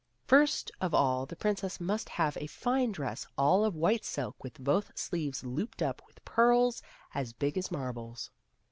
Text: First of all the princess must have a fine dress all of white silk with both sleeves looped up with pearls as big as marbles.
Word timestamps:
First 0.25 0.71
of 0.81 0.95
all 0.95 1.27
the 1.27 1.35
princess 1.35 1.79
must 1.79 2.09
have 2.09 2.35
a 2.37 2.47
fine 2.47 2.91
dress 2.91 3.27
all 3.37 3.63
of 3.63 3.75
white 3.75 4.03
silk 4.03 4.43
with 4.43 4.57
both 4.59 4.89
sleeves 4.97 5.43
looped 5.43 5.83
up 5.83 6.01
with 6.07 6.25
pearls 6.25 6.81
as 7.13 7.33
big 7.33 7.55
as 7.55 7.69
marbles. 7.69 8.31